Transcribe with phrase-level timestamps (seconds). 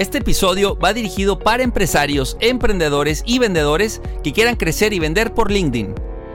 [0.00, 5.50] Este episodio va dirigido para empresarios, emprendedores y vendedores que quieran crecer y vender por
[5.50, 5.94] LinkedIn.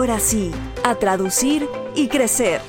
[0.00, 0.50] ahora sí,
[0.82, 2.62] a traducir y crecer.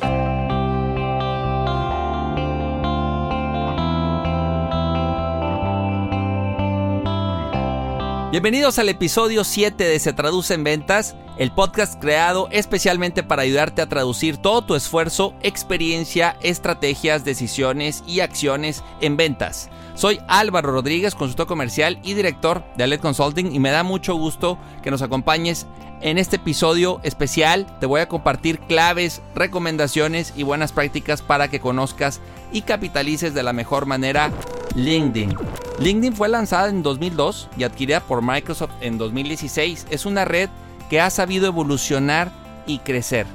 [8.32, 13.82] Bienvenidos al episodio 7 de Se Traduce en Ventas, el podcast creado especialmente para ayudarte
[13.82, 19.70] a traducir todo tu esfuerzo, experiencia, estrategias, decisiones y acciones en ventas.
[19.96, 24.58] Soy Álvaro Rodríguez, consultor comercial y director de Aled Consulting y me da mucho gusto
[24.82, 25.68] que nos acompañes
[26.00, 31.60] en este episodio especial te voy a compartir claves, recomendaciones y buenas prácticas para que
[31.60, 32.22] conozcas
[32.54, 34.32] y capitalices de la mejor manera
[34.74, 35.36] LinkedIn.
[35.82, 39.88] LinkedIn fue lanzada en 2002 y adquirida por Microsoft en 2016.
[39.90, 40.48] Es una red
[40.92, 42.32] que ha sabido evolucionar
[42.68, 43.26] y crecer.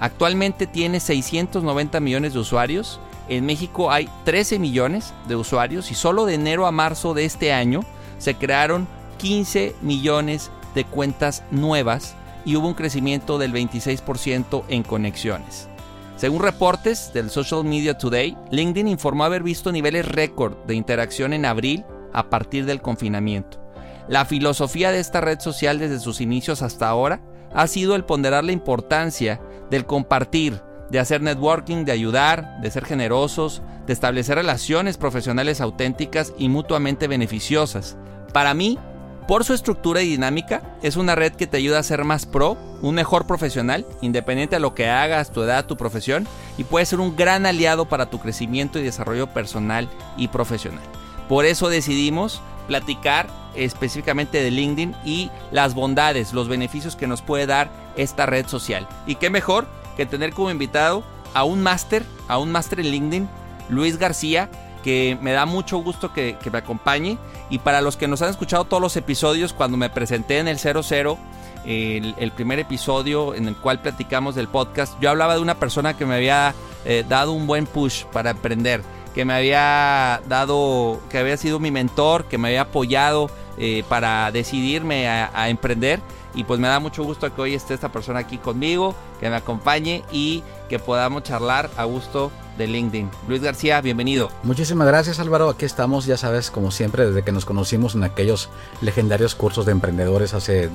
[0.00, 3.00] Actualmente tiene 690 millones de usuarios.
[3.30, 7.54] En México hay 13 millones de usuarios y solo de enero a marzo de este
[7.54, 7.80] año
[8.18, 15.70] se crearon 15 millones de cuentas nuevas y hubo un crecimiento del 26% en conexiones.
[16.16, 21.46] Según reportes del Social Media Today, LinkedIn informó haber visto niveles récord de interacción en
[21.46, 21.84] abril
[22.14, 23.60] a partir del confinamiento.
[24.08, 27.20] La filosofía de esta red social desde sus inicios hasta ahora
[27.54, 29.40] ha sido el ponderar la importancia
[29.70, 36.32] del compartir, de hacer networking, de ayudar, de ser generosos, de establecer relaciones profesionales auténticas
[36.38, 37.96] y mutuamente beneficiosas.
[38.32, 38.78] Para mí,
[39.26, 42.58] por su estructura y dinámica, es una red que te ayuda a ser más pro,
[42.82, 46.26] un mejor profesional, independiente de lo que hagas, tu edad, tu profesión,
[46.58, 49.88] y puede ser un gran aliado para tu crecimiento y desarrollo personal
[50.18, 50.84] y profesional.
[51.28, 57.46] Por eso decidimos platicar específicamente de LinkedIn y las bondades, los beneficios que nos puede
[57.46, 58.88] dar esta red social.
[59.06, 61.04] Y qué mejor que tener como invitado
[61.34, 63.28] a un máster, a un máster en LinkedIn,
[63.68, 64.50] Luis García,
[64.82, 67.18] que me da mucho gusto que, me acompañe.
[67.50, 70.58] Y para los que nos han escuchado todos los episodios, cuando me presenté en el
[70.58, 71.18] 00,
[71.64, 75.96] el, el, primer episodio en el cual platicamos del podcast, yo hablaba de una persona
[75.96, 76.54] que me había
[76.84, 78.82] eh, dado un buen push para emprender,
[79.14, 84.30] que me había dado, que había sido mi mentor, que me había apoyado eh, para
[84.32, 86.00] decidirme a emprender.
[86.34, 89.36] Y pues me da mucho gusto que hoy esté esta persona aquí conmigo, que me
[89.36, 93.10] acompañe y que podamos charlar a gusto de LinkedIn.
[93.28, 94.30] Luis García, bienvenido.
[94.42, 98.48] Muchísimas gracias Álvaro, aquí estamos, ya sabes, como siempre, desde que nos conocimos en aquellos
[98.80, 100.70] legendarios cursos de emprendedores hace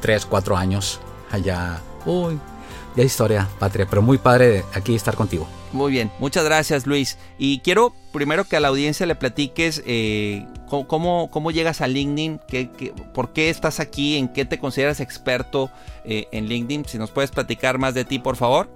[0.00, 1.00] 3, 4 años,
[1.30, 2.38] allá, uy,
[2.96, 5.48] ya historia, patria, pero muy padre aquí estar contigo.
[5.72, 7.18] Muy bien, muchas gracias Luis.
[7.38, 12.40] Y quiero primero que a la audiencia le platiques eh, cómo, cómo, llegas a LinkedIn,
[12.46, 15.70] qué, por qué estás aquí, en qué te consideras experto
[16.04, 16.84] eh, en LinkedIn.
[16.86, 18.68] Si nos puedes platicar más de ti, por favor.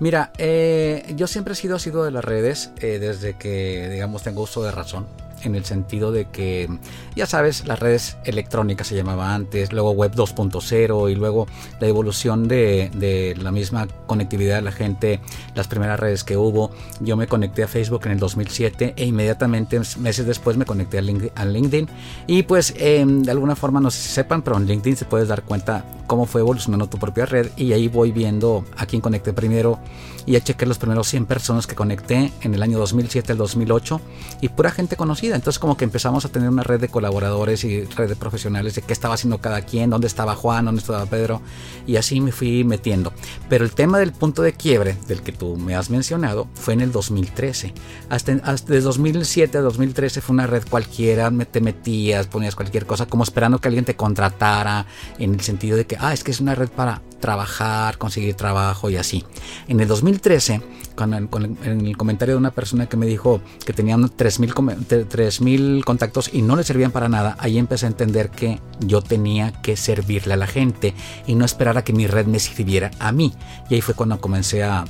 [0.00, 4.42] Mira, eh, yo siempre he sido sido de las redes eh, desde que, digamos, tengo
[4.42, 5.06] uso de razón
[5.44, 6.68] en el sentido de que,
[7.14, 11.46] ya sabes, las redes electrónicas se llamaba antes, luego web 2.0 y luego
[11.80, 15.20] la evolución de, de, la misma conectividad de la gente,
[15.54, 16.70] las primeras redes que hubo.
[17.00, 21.44] Yo me conecté a Facebook en el 2007 e inmediatamente, meses después, me conecté a
[21.44, 21.88] LinkedIn.
[22.26, 25.28] Y pues, em, de alguna forma, no sé si sepan, pero en LinkedIn se puedes
[25.28, 29.32] dar cuenta cómo fue evolucionando tu propia red y ahí voy viendo a quién conecté
[29.32, 29.78] primero
[30.26, 34.00] y ya chequé los primeros 100 personas que conecté en el año 2007 al 2008
[34.40, 35.33] y pura gente conocida.
[35.34, 38.82] Entonces como que empezamos a tener una red de colaboradores y red de profesionales de
[38.82, 41.42] qué estaba haciendo cada quien, dónde estaba Juan, dónde estaba Pedro
[41.86, 43.12] y así me fui metiendo.
[43.48, 46.82] Pero el tema del punto de quiebre del que tú me has mencionado fue en
[46.82, 47.74] el 2013.
[48.10, 53.06] Hasta, hasta de 2007 a 2013 fue una red cualquiera, te metías, ponías cualquier cosa
[53.06, 54.86] como esperando que alguien te contratara
[55.18, 58.90] en el sentido de que, ah, es que es una red para trabajar, conseguir trabajo
[58.90, 59.24] y así.
[59.66, 60.60] En el 2013,
[60.94, 66.42] con en el comentario de una persona que me dijo que tenían 3.000 contactos y
[66.42, 70.36] no le servían para nada, ahí empecé a entender que yo tenía que servirle a
[70.36, 70.92] la gente
[71.26, 73.32] y no esperar a que mi red me sirviera a mí.
[73.70, 74.84] Y ahí fue cuando comencé a,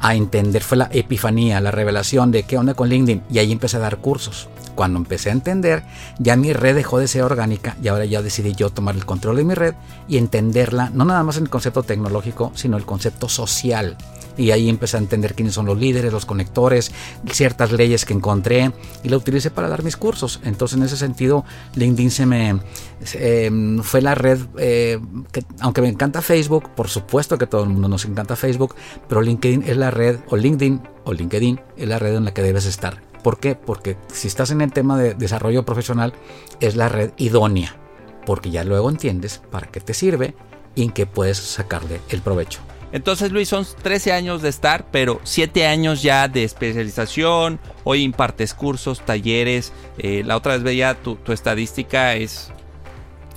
[0.00, 3.76] a entender, fue la epifanía, la revelación de qué onda con LinkedIn y ahí empecé
[3.76, 4.48] a dar cursos.
[4.74, 5.84] Cuando empecé a entender,
[6.18, 9.36] ya mi red dejó de ser orgánica y ahora ya decidí yo tomar el control
[9.36, 9.74] de mi red
[10.06, 13.96] y entenderla, no nada más en el concepto tecnológico, sino el concepto social
[14.36, 16.92] y ahí empecé a entender quiénes son los líderes, los conectores,
[17.30, 18.72] ciertas leyes que encontré
[19.02, 20.40] y la utilicé para dar mis cursos.
[20.44, 21.44] Entonces en ese sentido
[21.74, 22.60] LinkedIn se me
[23.14, 24.98] em, fue la red eh,
[25.32, 28.74] que aunque me encanta Facebook, por supuesto que todo el mundo nos encanta Facebook,
[29.08, 32.42] pero LinkedIn es la red o LinkedIn o LinkedIn es la red en la que
[32.42, 33.02] debes estar.
[33.22, 33.54] ¿Por qué?
[33.54, 36.12] Porque si estás en el tema de desarrollo profesional
[36.60, 37.74] es la red idónea,
[38.24, 40.34] porque ya luego entiendes para qué te sirve
[40.74, 42.60] y en qué puedes sacarle el provecho.
[42.96, 47.60] Entonces, Luis, son 13 años de estar, pero 7 años ya de especialización.
[47.84, 49.74] Hoy impartes cursos, talleres.
[49.98, 52.50] Eh, la otra vez veía tu, tu estadística, es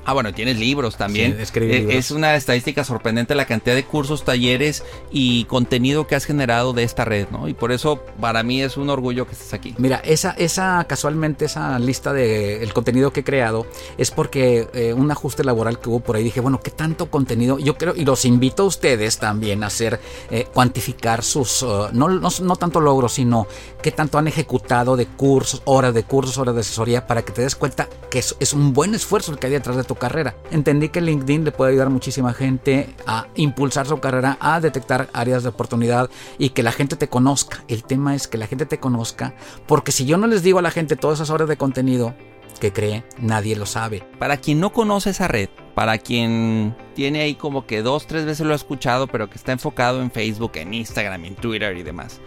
[0.05, 1.37] Ah, bueno, tienes libros también.
[1.39, 6.73] Eh, es una estadística sorprendente la cantidad de cursos, talleres y contenido que has generado
[6.73, 7.47] de esta red, ¿no?
[7.47, 9.75] Y por eso para mí es un orgullo que estés aquí.
[9.77, 13.67] Mira, esa, esa casualmente, esa lista de el contenido que he creado
[13.97, 17.59] es porque eh, un ajuste laboral que hubo por ahí dije, bueno, ¿qué tanto contenido?
[17.59, 19.99] Yo creo, y los invito a ustedes también a hacer,
[20.31, 23.47] eh, cuantificar sus, uh, no, no, tanto logros, sino
[23.81, 27.41] qué tanto han ejecutado de cursos, horas de cursos, horas de asesoría, para que te
[27.41, 30.35] des cuenta que es, es un buen esfuerzo el que hay detrás de tu carrera.
[30.51, 35.43] Entendí que LinkedIn le puede ayudar muchísima gente a impulsar su carrera, a detectar áreas
[35.43, 37.63] de oportunidad y que la gente te conozca.
[37.67, 39.35] El tema es que la gente te conozca,
[39.67, 42.15] porque si yo no les digo a la gente todas esas horas de contenido
[42.59, 44.03] que cree, nadie lo sabe.
[44.17, 48.45] Para quien no conoce esa red, para quien tiene ahí como que dos, tres veces
[48.45, 52.19] lo ha escuchado, pero que está enfocado en Facebook, en Instagram, en Twitter y demás.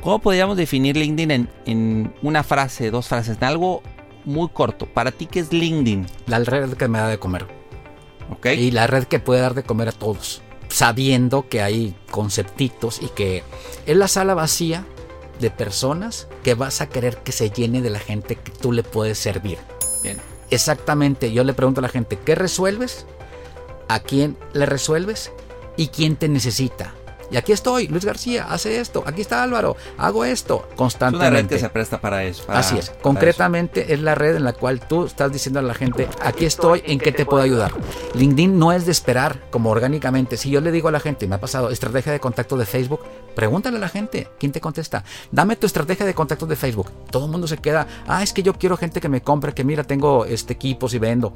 [0.00, 3.82] ¿Cómo podríamos definir LinkedIn en, en una frase, dos frases, en algo
[4.24, 4.86] muy corto.
[4.86, 6.06] ¿Para ti qué es LinkedIn?
[6.26, 7.46] La red que me da de comer.
[8.30, 8.46] ¿Ok?
[8.46, 10.42] Y la red que puede dar de comer a todos.
[10.68, 13.42] Sabiendo que hay conceptitos y que
[13.86, 14.84] es la sala vacía
[15.40, 18.82] de personas que vas a querer que se llene de la gente que tú le
[18.82, 19.58] puedes servir.
[20.02, 20.18] Bien.
[20.50, 23.06] Exactamente, yo le pregunto a la gente, ¿qué resuelves?
[23.88, 25.32] ¿A quién le resuelves?
[25.76, 26.94] ¿Y quién te necesita?
[27.30, 29.02] Y aquí estoy, Luis García, hace esto.
[29.06, 31.26] Aquí está Álvaro, hago esto constantemente.
[31.26, 32.44] Es una red que se presta para eso.
[32.48, 32.90] Así es.
[33.02, 36.82] Concretamente es la red en la cual tú estás diciendo a la gente, aquí estoy,
[36.86, 37.72] ¿en qué te puedo ayudar?
[38.14, 40.36] LinkedIn no es de esperar como orgánicamente.
[40.36, 43.00] Si yo le digo a la gente, me ha pasado estrategia de contacto de Facebook,
[43.34, 45.04] pregúntale a la gente, ¿quién te contesta?
[45.30, 46.90] Dame tu estrategia de contacto de Facebook.
[47.10, 49.64] Todo el mundo se queda, ah, es que yo quiero gente que me compre, que
[49.64, 51.34] mira, tengo este equipos y vendo.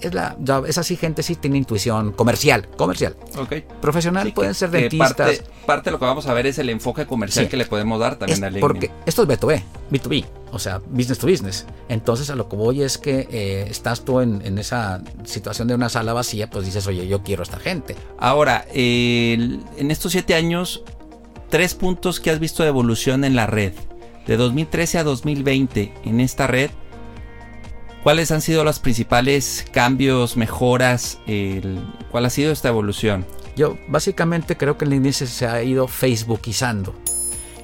[0.00, 0.36] Es la,
[0.66, 3.16] es así, gente sí tiene intuición comercial, comercial.
[3.36, 3.54] Ok.
[3.80, 5.27] Profesional pueden ser dentistas
[5.66, 8.16] parte, de lo que vamos a ver es el enfoque comercial que le podemos dar
[8.16, 8.60] también a LinkedIn.
[8.60, 11.66] Porque esto es B2B, B2B, o sea, business to business.
[11.88, 15.88] Entonces a lo que voy es que eh, estás tú en, esa situación de una
[15.88, 17.96] sala vacía, pues dices, oye, yo quiero a esta gente.
[18.18, 20.82] Ahora, en estos siete años,
[21.48, 23.72] tres puntos que has visto de evolución en la red.
[24.26, 26.70] De 2013 a 2020 en esta red,
[28.02, 31.18] ¿cuáles han sido los principales cambios, mejoras?
[32.10, 33.24] ¿Cuál ha sido esta evolución?
[33.58, 36.94] Yo básicamente creo que índice se ha ido facebookizando.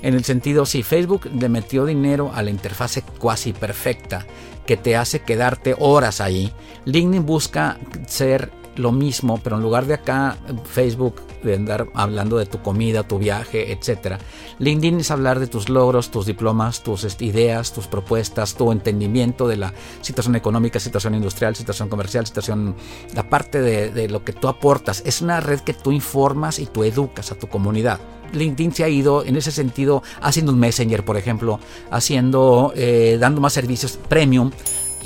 [0.02, 4.26] En el sentido, si Facebook le metió dinero a la interfase cuasi perfecta
[4.66, 6.52] que te hace quedarte horas ahí,
[6.84, 12.46] LinkedIn busca ser lo mismo, pero en lugar de acá Facebook de andar hablando de
[12.46, 14.18] tu comida, tu viaje, etc.
[14.58, 19.56] LinkedIn es hablar de tus logros, tus diplomas, tus ideas, tus propuestas, tu entendimiento de
[19.56, 22.74] la situación económica, situación industrial, situación comercial, situación,
[23.14, 25.02] la parte de, lo que tú aportas.
[25.06, 28.00] Es una red que tú informas y tú educas a tu comunidad.
[28.32, 31.60] LinkedIn se ha ido en ese sentido haciendo un messenger, por ejemplo,
[31.90, 34.50] haciendo, eh, dando más servicios premium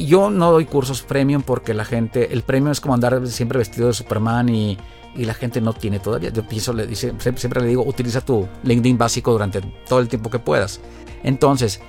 [0.07, 3.89] yo no doy cursos premium porque la gente, el premium es como andar siempre vestido
[3.89, 4.79] de Superman y,
[5.17, 6.31] la gente no tiene todavía.
[6.31, 10.31] Yo pienso, le dice, siempre le digo, utiliza tu LinkedIn básico durante todo el tiempo
[10.31, 10.81] que puedas.
[11.25, 11.81] Entonces,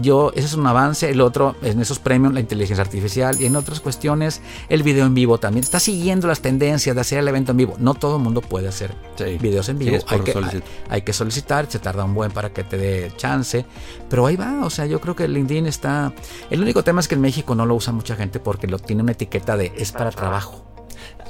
[0.00, 1.10] yo, ese es un avance.
[1.10, 5.14] El otro, en esos premios, la inteligencia artificial y en otras cuestiones, el video en
[5.14, 5.64] vivo también.
[5.64, 7.74] Está siguiendo las tendencias de hacer el evento en vivo.
[7.78, 8.94] No todo el mundo puede hacer
[9.40, 9.98] videos en vivo.
[10.08, 13.64] hay, que, hay, que, solicitar, se tarda un buen para que te dé chance.
[14.08, 16.12] Pero ahí va, o sea, yo creo que LinkedIn está.
[16.50, 19.02] El único tema es que en México no lo usa mucha gente porque lo tiene
[19.02, 20.64] una etiqueta de es para trabajo.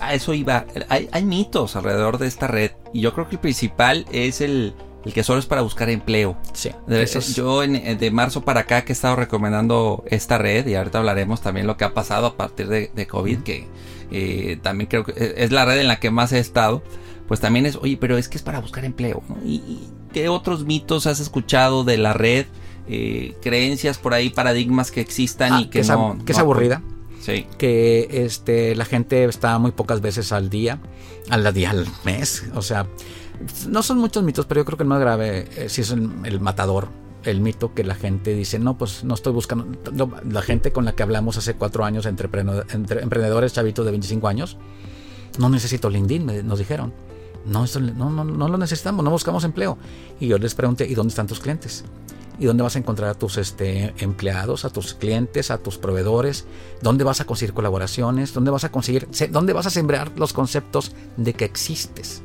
[0.00, 0.66] A eso iba.
[0.88, 2.72] Hay, hay mitos alrededor de esta red.
[2.92, 4.74] Y yo creo que el principal es el
[5.06, 6.36] el que solo es para buscar empleo.
[6.52, 6.70] Sí.
[7.32, 11.40] Yo en, de marzo para acá que he estado recomendando esta red y ahorita hablaremos
[11.40, 13.68] también lo que ha pasado a partir de, COVID, que
[14.10, 16.82] eh, también creo que es la red en la que más he estado.
[17.28, 19.22] Pues también es, oye, pero es que es para buscar empleo.
[19.44, 19.78] ¿Y,
[20.12, 22.46] qué otros mitos has escuchado de la red?
[22.88, 26.18] Eh, creencias por ahí, paradigmas que existan ah, y que, no.
[26.26, 26.82] Que es aburrida.
[27.20, 27.46] Sí.
[27.58, 30.80] Que este, la gente está muy pocas veces al día,
[31.30, 32.44] al día, al mes.
[32.54, 32.88] O sea,
[33.68, 36.40] no son muchos mitos, pero yo creo que el más grave eh, si es el,
[36.40, 36.88] matador.
[37.24, 39.66] El mito que la gente dice, no, pues no estoy buscando.
[40.30, 44.56] la gente con la que hablamos hace cuatro años, entre, emprendedores chavitos de 25 años,
[45.38, 46.92] no necesito LinkedIn, nos dijeron.
[47.44, 47.64] No,
[47.96, 49.76] no, no, no lo necesitamos, no buscamos empleo.
[50.20, 51.84] Y yo les pregunté, ¿y dónde están tus clientes?
[52.38, 56.44] ¿Y dónde vas a encontrar a tus este, empleados, a tus clientes, a tus proveedores?
[56.82, 58.34] ¿Dónde vas a conseguir colaboraciones?
[58.34, 62.22] ¿Dónde vas a conseguir, dónde vas a sembrar los conceptos de que existes?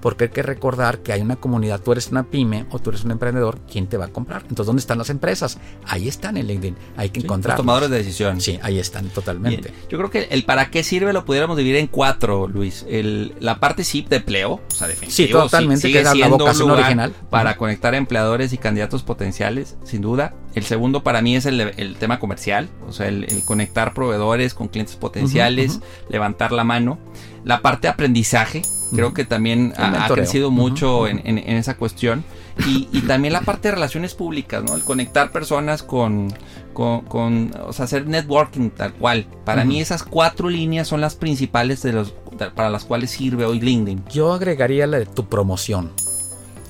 [0.00, 3.04] Porque hay que recordar que hay una comunidad, tú eres una pyme o tú eres
[3.04, 4.42] un emprendedor, ¿quién te va a comprar?
[4.42, 5.58] Entonces, ¿dónde están las empresas?
[5.84, 7.56] Ahí están en LinkedIn, hay que encontrar.
[7.56, 8.40] Los tomadores de decisión.
[8.40, 9.72] Sí, ahí están totalmente.
[9.88, 12.84] Yo creo que el para qué sirve lo pudiéramos dividir en cuatro, Luis.
[12.88, 15.12] El, la parte sí de empleo, o sea, definitivamente.
[15.12, 17.14] Sí, totalmente, que es la vocación original.
[17.30, 20.34] Para conectar empleadores y candidatos potenciales, sin duda.
[20.58, 24.96] El segundo para mí es el, tema comercial, o sea, el, conectar proveedores con clientes
[24.96, 26.98] potenciales, levantar la mano.
[27.44, 28.62] La parte de aprendizaje,
[28.92, 32.24] creo que también ha, crecido mucho en, esa cuestión.
[32.66, 34.74] Y, también la parte de relaciones públicas, ¿no?
[34.74, 36.34] El conectar personas con,
[36.72, 39.26] con, o sea, hacer networking tal cual.
[39.44, 42.14] Para mí esas cuatro líneas son las principales de los,
[42.56, 44.06] para las cuales sirve hoy LinkedIn.
[44.10, 45.92] Yo agregaría la de tu promoción.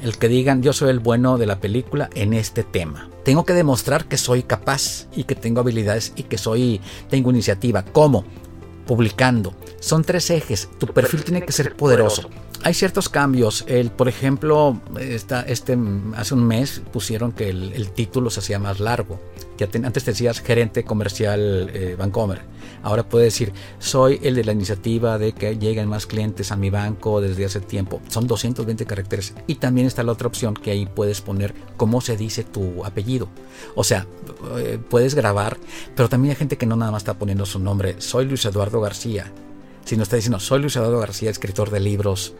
[0.03, 3.09] El que digan yo soy el bueno de la película en este tema.
[3.25, 7.85] Tengo que demostrar que soy capaz y que tengo habilidades y que soy tengo iniciativa.
[7.85, 8.25] ¿Cómo?
[8.89, 9.55] publicando.
[9.79, 10.69] Son tres ejes.
[10.79, 12.29] Tu perfil tiene que ser poderoso.
[12.65, 13.65] Hay ciertos cambios.
[13.69, 15.79] El, por ejemplo, esta, este,
[16.17, 19.21] hace un mes pusieron que el, título se hacía más largo.
[19.59, 22.41] Ya antes te decías gerente comercial eh, Bancomer.
[22.83, 26.71] Ahora puedes decir, soy el de la iniciativa de que lleguen más clientes a mi
[26.71, 28.01] banco desde hace tiempo.
[28.09, 29.35] Son 220 caracteres.
[29.47, 33.29] Y también está la otra opción que ahí puedes poner cómo se dice tu apellido.
[33.75, 34.07] O sea,
[34.59, 35.57] eh, puedes grabar,
[35.97, 37.97] pero también hay gente que no nada más está poniendo su nombre.
[37.99, 39.33] Soy Luis Eduardo García.
[39.89, 42.35] Sino está diciendo, soy Luis Eduardo García, escritor de libros,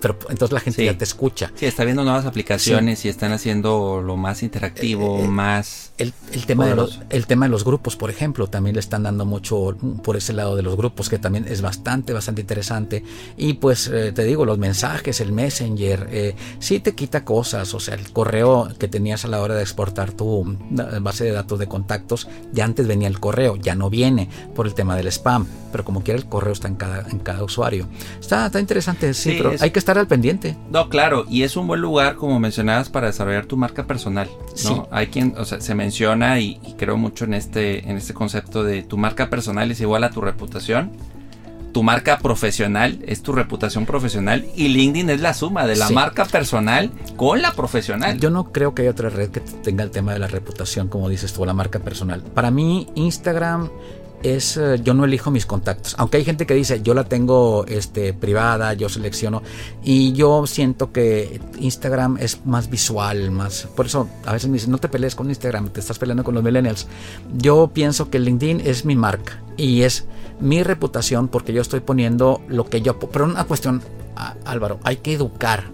[0.00, 1.52] pero entonces la gente ya te escucha.
[1.54, 5.92] Sí, está viendo nuevas aplicaciones y están haciendo lo más interactivo, eh, eh, más...
[5.98, 6.12] El,
[6.46, 9.76] tema de los, el tema de los grupos, por ejemplo, también le están dando mucho
[10.02, 13.04] por ese lado de los grupos, que también es bastante, bastante interesante.
[13.36, 17.80] Y pues eh, te digo, los mensajes, el messenger, eh, sí te quita cosas, o
[17.80, 20.56] sea, el correo que tenías a la hora de exportar tu
[21.00, 24.74] base de datos de contactos, ya antes venía el correo, ya no viene por el
[24.74, 27.88] tema del spam, pero como quiera el correo está en cada, en cada usuario.
[28.20, 30.56] Está, está interesante, sí, pero hay que estar al pendiente.
[30.70, 34.30] No, claro, y es un buen lugar, como mencionabas, para desarrollar tu marca personal.
[34.64, 34.88] ¿no?
[34.90, 38.82] Hay quien, o sea, se menciona y, creo mucho en este, en este concepto de
[38.82, 40.92] tu marca personal es igual a tu reputación.
[41.72, 46.26] Tu marca profesional es tu reputación profesional y LinkedIn es la suma de la marca
[46.26, 48.20] personal con la profesional.
[48.20, 51.08] Yo no creo que haya otra red que tenga el tema de la reputación, como
[51.08, 52.20] dices tú, la marca personal.
[52.20, 53.70] Para mí, Instagram
[54.22, 55.94] es eh, yo no elijo mis contactos.
[55.98, 59.42] Aunque hay gente que dice yo la tengo este, privada, yo selecciono.
[59.82, 63.68] Y yo siento que Instagram es más visual, más.
[63.74, 66.34] Por eso a veces me dicen no te pelees con Instagram, te estás peleando con
[66.34, 66.86] los millennials.
[67.36, 70.06] Yo pienso que LinkedIn es mi marca y es
[70.40, 72.98] mi reputación porque yo estoy poniendo lo que yo.
[72.98, 73.82] Pero una cuestión,
[74.44, 75.64] Álvaro, hay que educar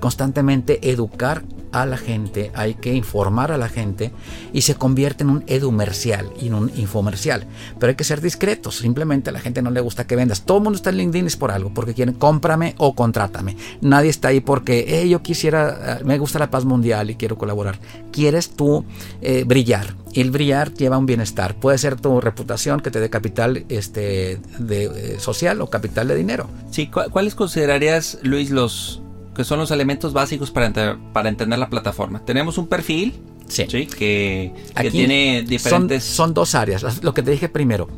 [0.00, 4.10] constantemente educar a la gente, hay que informar a la gente
[4.52, 7.46] y se convierte en un edumercial y en un infomercial.
[7.78, 10.42] Pero hay que ser discretos, simplemente a la gente no le gusta que vendas.
[10.42, 13.56] Todo el mundo está en LinkedIn es por algo, porque quieren cómprame o contrátame.
[13.80, 17.78] Nadie está ahí porque yo quisiera, eh, me gusta la paz mundial y quiero colaborar.
[18.10, 18.84] Quieres tú
[19.20, 21.54] eh, brillar y el brillar lleva un bienestar.
[21.54, 26.16] Puede ser tu reputación que te dé capital este, de, eh, social o capital de
[26.16, 26.48] dinero.
[26.70, 29.02] Sí, ¿cuáles considerarías, Luis, los
[29.40, 32.22] que son los elementos básicos para, para entender la plataforma.
[32.22, 33.64] Tenemos un perfil, sí.
[33.64, 34.52] Que,
[34.90, 36.04] tiene diferentes...
[36.04, 37.88] Son, dos áreas, lo que te dije primero.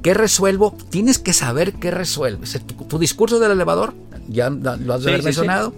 [0.00, 0.76] ¿Qué resuelvo?
[0.88, 2.60] Tienes que saber qué resuelves.
[2.88, 3.94] Tu, discurso del elevador,
[4.28, 5.74] ya lo has de haber mencionado.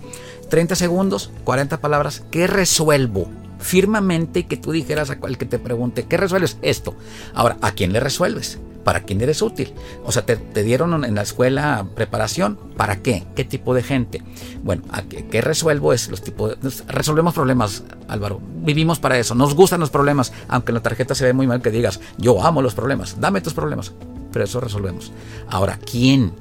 [0.50, 2.22] 30 segundos, 40 palabras.
[2.30, 3.30] ¿Qué resuelvo?
[3.58, 6.58] Firmamente que tú dijeras a cual que te pregunte, ¿qué resuelves?
[6.60, 6.94] Esto.
[7.32, 8.58] Ahora, ¿a quién le resuelves?
[8.88, 9.74] ¿Para quién eres útil?
[10.06, 12.58] O sea, te, dieron en la escuela preparación.
[12.74, 13.26] ¿Para qué?
[13.36, 14.22] ¿Qué tipo de gente?
[14.62, 14.82] Bueno,
[15.30, 15.92] qué, resuelvo?
[15.92, 18.40] Es los tipos resolvemos problemas, Álvaro.
[18.62, 19.34] Vivimos para eso.
[19.34, 20.32] Nos gustan los problemas.
[20.48, 23.20] Aunque en la tarjeta se ve muy mal que digas, yo amo los problemas.
[23.20, 23.92] Dame tus problemas.
[24.32, 25.12] Pero eso resolvemos.
[25.50, 26.32] Ahora, ¿quién?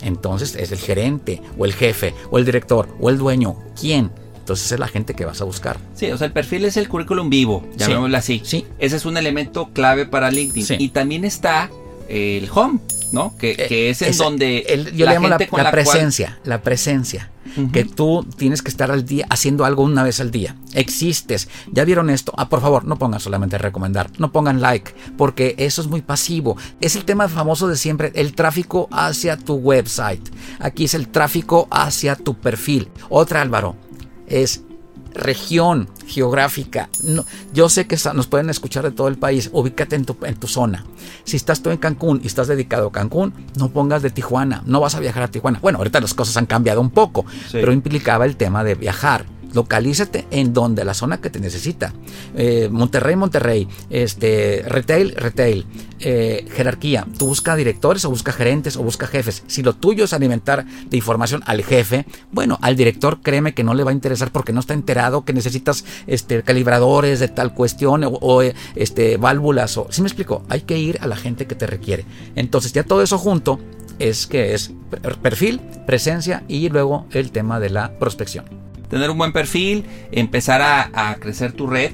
[0.00, 3.58] Entonces es el gerente, o el jefe, o el director, o el dueño.
[3.80, 4.10] ¿Quién?
[4.38, 5.76] Entonces es la gente que vas a buscar.
[5.94, 8.42] Sí, o sea, el perfil es el currículum vivo, llamémoslo así.
[8.44, 8.66] Sí.
[8.80, 10.80] Ese es un elemento clave para LinkedIn.
[10.80, 11.70] Y también está
[12.12, 12.78] el home,
[13.10, 13.36] ¿no?
[13.38, 14.64] Que, eh, es en donde
[14.94, 15.38] yo le llamo la,
[15.70, 17.30] presencia, la presencia.
[17.72, 20.56] Que tú tienes que estar al día haciendo algo una vez al día.
[20.72, 21.48] Existes.
[21.70, 22.32] ¿Ya vieron esto?
[22.38, 24.10] Ah, por favor, no pongan solamente recomendar.
[24.18, 24.94] No pongan like.
[25.18, 26.56] Porque eso es muy pasivo.
[26.80, 28.10] Es el tema famoso de siempre.
[28.14, 30.26] El tráfico hacia tu website.
[30.60, 32.88] Aquí es el tráfico hacia tu perfil.
[33.10, 33.76] Otra, Álvaro.
[34.26, 34.62] Es
[35.14, 36.88] región geográfica.
[37.02, 39.50] No, yo sé que nos pueden escuchar de todo el país.
[39.52, 40.84] Ubícate en tu, en tu zona.
[41.24, 44.62] Si estás tú en Cancún y estás dedicado a Cancún, no pongas de Tijuana.
[44.66, 45.58] No vas a viajar a Tijuana.
[45.60, 50.26] Bueno, ahorita las cosas han cambiado un poco, pero implicaba el tema de viajar localízate
[50.30, 51.92] en donde la zona que te necesita.
[52.36, 55.66] Eh, Monterrey, Monterrey, este, retail, retail,
[56.00, 57.06] eh, jerarquía.
[57.18, 59.44] Tú busca directores o busca gerentes o busca jefes.
[59.46, 63.74] Si lo tuyo es alimentar de información al jefe, bueno, al director créeme que no
[63.74, 68.02] le va a interesar porque no está enterado que necesitas este, calibradores de tal cuestión
[68.04, 68.42] o,
[68.74, 69.76] este, válvulas.
[69.76, 70.42] O, ¿Sí me explico?
[70.48, 72.04] Hay que ir a la gente que te requiere.
[72.34, 73.58] Entonces ya todo eso junto
[73.98, 74.72] es que es
[75.22, 78.61] perfil, presencia y luego el tema de la prospección
[78.92, 81.92] tener un buen perfil, empezar a, crecer tu red.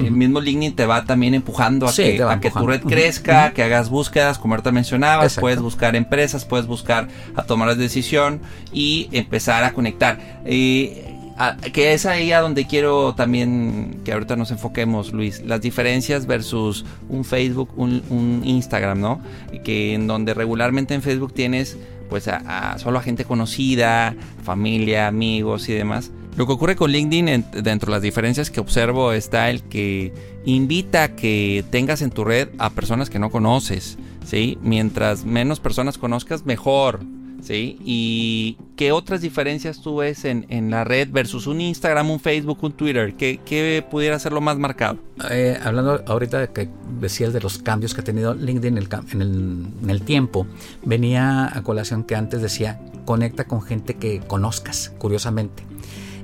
[0.00, 4.36] El mismo LinkedIn te va también empujando a, que, tu red crezca, que hagas búsquedas,
[4.36, 8.40] como ahorita mencionabas, puedes buscar empresas, puedes buscar a tomar la decisión
[8.72, 10.42] y empezar a conectar.
[10.44, 16.84] que es ahí a donde quiero también que ahorita nos enfoquemos, Luis, las diferencias versus
[17.08, 19.20] un Facebook, un, Instagram, ¿no?
[19.62, 21.78] Que en donde regularmente en Facebook tienes
[22.10, 26.10] pues a, solo a gente conocida, familia, amigos y demás.
[26.36, 30.12] Lo que ocurre con LinkedIn, dentro de las diferencias que observo, está el que
[30.44, 34.58] invita a que tengas en tu red a personas que no conoces, ¿sí?
[34.62, 37.00] Mientras menos personas conozcas, mejor,
[37.42, 37.78] ¿sí?
[37.84, 42.72] ¿Y qué otras diferencias tú ves en, la red versus un Instagram, un Facebook, un
[42.72, 43.14] Twitter?
[43.14, 44.98] ¿Qué, pudiera ser lo más marcado?
[45.30, 46.68] Eh, hablando ahorita de que
[47.00, 50.46] decías de los cambios que ha tenido LinkedIn en el, en el tiempo,
[50.84, 55.62] venía a colación que antes decía, conecta con gente que conozcas, curiosamente.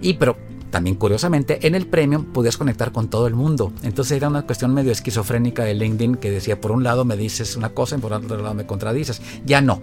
[0.00, 0.36] Y pero
[0.70, 3.72] también curiosamente en el premium podías conectar con todo el mundo.
[3.82, 7.56] Entonces era una cuestión medio esquizofrénica de LinkedIn que decía por un lado me dices
[7.56, 9.22] una cosa y por otro lado me contradices.
[9.44, 9.82] Ya no.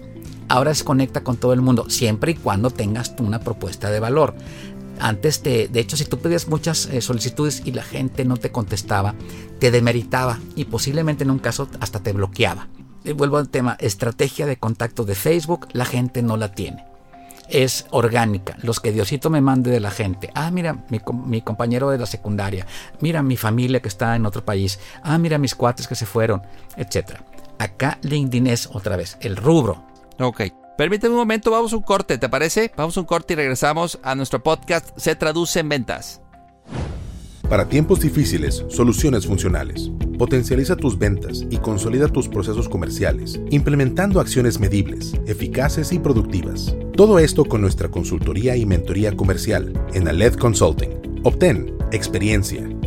[0.53, 4.35] Ahora es conecta con todo el mundo siempre y cuando tengas una propuesta de valor.
[4.99, 8.51] Antes te, de hecho, si tú pedías muchas eh, solicitudes y la gente no te
[8.51, 9.15] contestaba,
[9.57, 12.67] te demeritaba y posiblemente en un caso hasta te bloqueaba.
[13.15, 16.85] Vuelvo al tema, estrategia de contacto de Facebook, la gente no la tiene
[17.49, 20.29] es orgánica, los que Diosito me mande de la gente.
[20.33, 22.65] Ah, mira, mi, compañero de la secundaria,
[22.99, 26.41] mira mi familia que está en otro país, ah, mira mis cuates que se fueron,
[26.77, 27.19] etc.
[27.59, 29.92] Acá LinkedIn es otra vez el rubro.
[30.19, 30.41] Ok.
[30.77, 32.71] Permíteme un momento, vamos a un corte, ¿te parece?
[32.75, 36.19] Vamos a un corte y regresamos a nuestro podcast Se Traduce en Ventas.
[37.47, 39.91] Para tiempos difíciles, soluciones funcionales.
[40.17, 46.75] Potencializa tus ventas y consolida tus procesos comerciales, implementando acciones medibles, eficaces y productivas.
[46.95, 51.21] Todo esto con nuestra consultoría y mentoría comercial en Aled Consulting.
[51.23, 52.67] Obtén experiencia,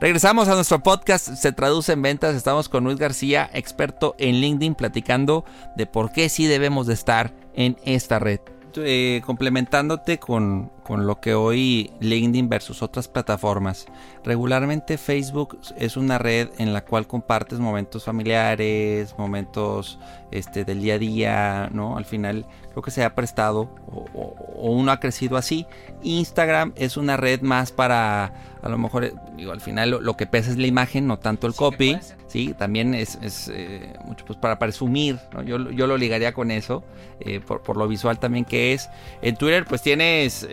[0.00, 2.34] Regresamos a nuestro podcast, se traduce en ventas.
[2.34, 5.44] Estamos con Luis García, experto en LinkedIn, platicando
[5.76, 8.40] de por qué sí debemos de estar en esta red.
[8.76, 13.86] Eh, complementándote con, con, lo que hoy LinkedIn versus otras plataformas.
[14.24, 19.98] Regularmente Facebook es una red en la cual compartes momentos familiares, momentos
[20.30, 21.96] este, del día a día, ¿no?
[21.96, 23.70] Al final creo que se ha prestado
[24.14, 25.66] o uno ha crecido así.
[26.02, 30.26] Instagram es una red más para a lo mejor, eh, digo, al final lo, que
[30.26, 31.98] pesa es la imagen, no tanto el copy.
[32.26, 33.18] Sí, también es,
[33.52, 35.42] eh, mucho pues para presumir, ¿no?
[35.42, 36.84] yo, yo lo ligaría con eso,
[37.18, 38.88] eh, por, lo visual también que es.
[39.22, 40.46] En Twitter pues tienes,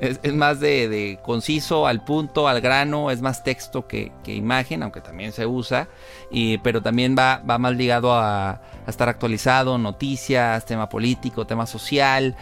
[0.00, 5.32] es, más de, conciso, al punto, al grano, es más texto que, imagen, aunque también
[5.32, 5.88] se usa,
[6.30, 12.36] y, pero también va, va más ligado a, estar actualizado, noticias, tema político, tema social,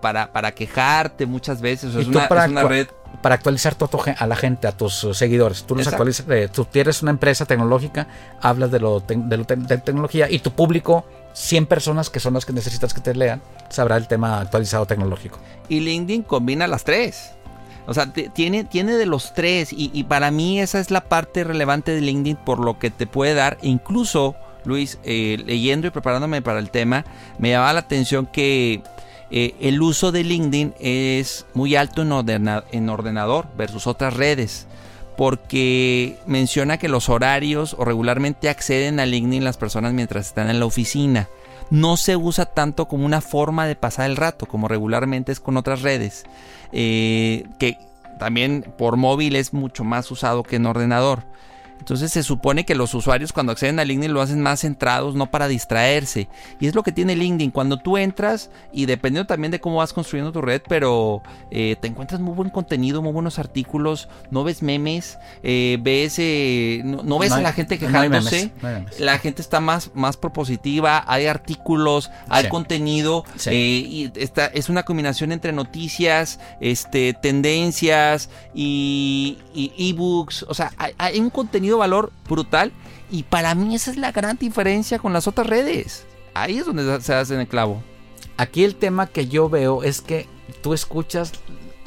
[0.00, 1.94] para, para quejarte muchas veces.
[1.94, 2.88] es, una, es una red
[3.22, 3.76] para actualizar
[4.18, 5.64] a la gente, a tus seguidores.
[5.64, 8.06] Tú los actualizas, eh, tú tienes una empresa tecnológica,
[8.40, 9.44] hablas de lo, de,
[9.78, 11.04] tecnología y tu público,
[11.38, 15.38] 100 personas que son las que necesitas que te lean, sabrá el tema actualizado tecnológico.
[15.68, 17.32] Y LinkedIn combina las tres.
[17.86, 21.92] O sea, tiene, tiene de los tres y, para mí esa es la parte relevante
[21.92, 23.56] de LinkedIn por lo que te puede dar.
[23.62, 27.06] Incluso, Luis, eh, leyendo y preparándome para el tema,
[27.38, 28.82] me llamaba la atención que
[29.30, 34.66] eh, el uso de LinkedIn es muy alto en, ordenador versus otras redes.
[35.18, 40.60] Porque menciona que los horarios o regularmente acceden a LinkedIn las personas mientras están en
[40.60, 41.28] la oficina.
[41.70, 45.56] No se usa tanto como una forma de pasar el rato, como regularmente es con
[45.56, 46.22] otras redes,
[46.70, 47.78] eh, que
[48.20, 51.24] también por móvil es mucho más usado que en ordenador.
[51.78, 55.30] Entonces se supone que los usuarios cuando acceden a LinkedIn lo hacen más centrados, no
[55.30, 56.28] para distraerse.
[56.60, 57.50] Y es lo que tiene LinkedIn.
[57.50, 61.88] Cuando tú entras, y dependiendo también de cómo vas construyendo tu red, pero eh, te
[61.88, 67.32] encuentras muy buen contenido, muy buenos artículos, no ves memes, eh, ves, eh, no, ves
[67.32, 68.52] a la gente quejándose.
[68.98, 73.24] la gente está más, más propositiva, hay artículos, hay contenido.
[73.50, 80.44] y esta, es una combinación entre noticias, este, tendencias y ebooks.
[80.48, 82.72] o sea, hay un contenido valor brutal
[83.10, 86.06] y para mí esa es la gran diferencia con las otras redes.
[86.32, 87.82] Ahí es donde se hace el clavo.
[88.38, 90.26] Aquí el tema que yo veo es que
[90.62, 91.32] tú escuchas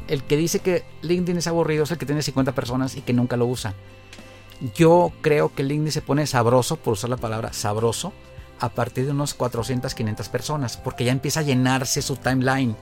[0.07, 3.13] el que dice que LinkedIn es aburrido es el que tiene 50 personas y que
[3.13, 3.73] nunca lo usa.
[4.75, 8.13] Yo creo que LinkedIn se pone sabroso, por usar la palabra sabroso,
[8.59, 12.75] a partir de unos 400, 500 personas, porque ya empieza a llenarse su timeline.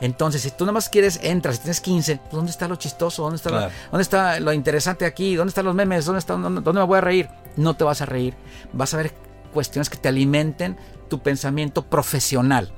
[0.00, 3.22] Entonces, si tú nada más quieres, entras, si tienes 15, pues, ¿dónde está lo chistoso?
[3.22, 5.34] ¿Dónde está, lo, ¿dónde está lo interesante aquí?
[5.34, 6.04] ¿Dónde están los memes?
[6.04, 7.28] ¿Dónde, está, dónde me voy a reír?
[7.56, 8.34] No te vas a reír.
[8.72, 9.12] Vas a ver
[9.52, 10.76] cuestiones que te alimenten
[11.08, 12.72] tu pensamiento profesional.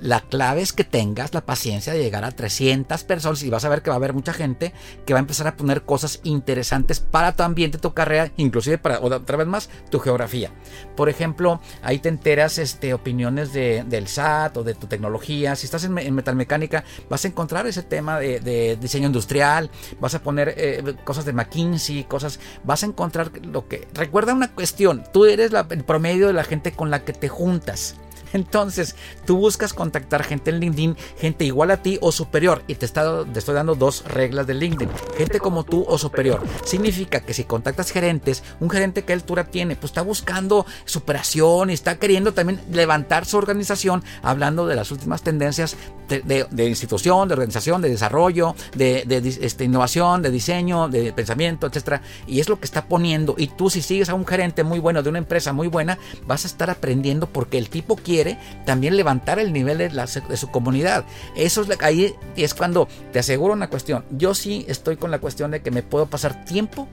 [0.00, 3.68] La clave es que tengas la paciencia de llegar a 300 personas y vas a
[3.68, 4.72] ver que va a haber mucha gente
[5.06, 9.00] que va a empezar a poner cosas interesantes para tu ambiente, tu carrera, inclusive para
[9.00, 10.50] otra vez más tu geografía.
[10.96, 15.56] Por ejemplo, ahí te enteras este, opiniones del SAT o de tu tecnología.
[15.56, 20.54] Si estás en, metalmecánica, vas a encontrar ese tema de, diseño industrial, vas a poner
[20.56, 23.88] eh, cosas de McKinsey, cosas, vas a encontrar lo que...
[23.94, 27.96] Recuerda una cuestión, tú eres el promedio de la gente con la que te juntas.
[28.32, 32.62] Entonces, tú buscas contactar gente en LinkedIn, gente igual a ti o superior.
[32.66, 34.90] Y te, te estoy dando dos reglas de LinkedIn.
[35.16, 36.42] Gente como tú o superior.
[36.64, 41.72] Significa que si contactas gerentes, un gerente que altura tiene, pues está buscando superación y
[41.74, 45.76] está queriendo también levantar su organización, hablando de las últimas tendencias
[46.08, 49.04] de, institución, de organización, de desarrollo, de,
[49.40, 52.02] este, innovación, de diseño, de pensamiento, etcétera.
[52.26, 53.34] Y es lo que está poniendo.
[53.38, 56.44] Y tú, si sigues a un gerente muy bueno de una empresa muy buena, vas
[56.44, 58.15] a estar aprendiendo porque el tipo quiere
[58.64, 61.04] también levantar el nivel de, de su comunidad.
[61.36, 64.04] Eso es ahí es cuando te aseguro una cuestión.
[64.10, 66.88] Yo sí estoy con la cuestión de que me puedo pasar tiempo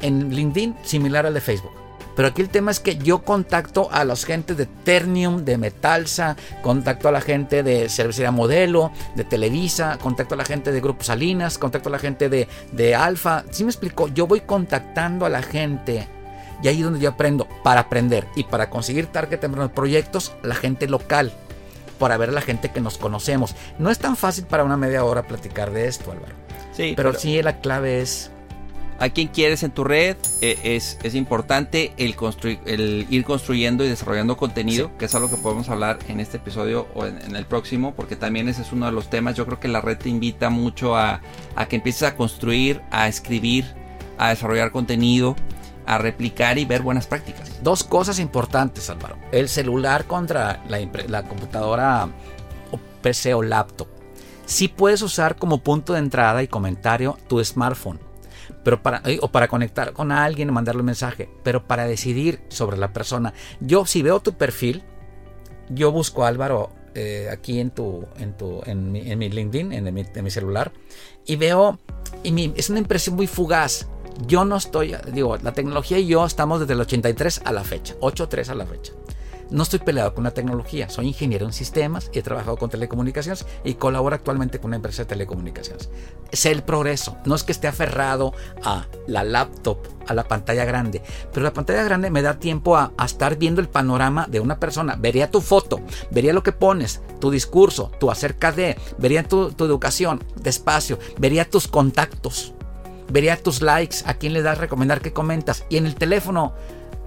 [0.00, 1.72] en LinkedIn similar al de Facebook.
[2.16, 6.36] Pero aquí el tema es que yo contacto a los gente de Ternium, de Metalsa,
[6.62, 11.02] contacto a la gente de Cervecería Modelo, de Televisa, contacto a la gente de Grupo
[11.02, 13.44] Salinas, contacto a la gente de, de Alfa.
[13.50, 16.06] Si me explico, yo voy contactando a la gente
[16.64, 20.34] y ahí es donde yo aprendo para aprender y para conseguir target en los proyectos,
[20.42, 21.30] la gente local,
[21.98, 23.54] para ver a la gente que nos conocemos.
[23.78, 26.32] No es tan fácil para una media hora platicar de esto, Álvaro.
[26.72, 28.30] Sí, pero, sí la clave es
[28.98, 30.16] a quien quieres en tu red.
[30.40, 32.16] Eh, es, es, importante el,
[32.64, 36.88] el, ir construyendo y desarrollando contenido, que es algo que podemos hablar en este episodio
[36.94, 39.36] o en, el próximo, porque también ese es uno de los temas.
[39.36, 41.20] Yo creo que la red te invita mucho a,
[41.56, 43.66] a que empieces a construir, a escribir,
[44.16, 45.36] a desarrollar contenido
[45.86, 47.62] a replicar y ver buenas prácticas.
[47.62, 49.16] Dos cosas importantes, Álvaro.
[49.32, 52.08] El celular contra la, computadora
[52.70, 53.88] o PC o laptop.
[54.46, 57.98] Sí puedes usar como punto de entrada y comentario tu smartphone.
[58.62, 62.76] Pero para, eh, o para conectar con alguien, mandarle un mensaje, pero para decidir sobre
[62.76, 63.32] la persona.
[63.60, 64.82] Yo, si veo tu perfil,
[65.70, 70.04] yo busco a Álvaro eh, aquí en tu, en tu, en mi, LinkedIn, en mi,
[70.14, 70.72] en mi, celular,
[71.26, 71.78] y veo,
[72.22, 73.88] y es una impresión muy fugaz
[74.26, 77.94] yo no estoy, digo, la tecnología y yo estamos desde el 83 a la fecha,
[78.00, 78.92] 83 a la fecha.
[79.50, 83.74] No estoy peleado con la tecnología, soy ingeniero en sistemas, he trabajado con telecomunicaciones y
[83.74, 85.90] colaboro actualmente con una empresa de telecomunicaciones.
[86.30, 88.32] Es el progreso, no es que esté aferrado
[88.64, 92.92] a la laptop, a la pantalla grande, pero la pantalla grande me da tiempo a,
[93.04, 94.96] estar viendo el panorama de una persona.
[94.98, 99.64] Vería tu foto, vería lo que pones, tu discurso, tu acerca de, vería tu, tu
[99.64, 102.53] educación, despacio, vería tus contactos
[103.08, 105.64] vería tus likes, a quién le das recomendar, qué comentas.
[105.68, 106.54] Y en el teléfono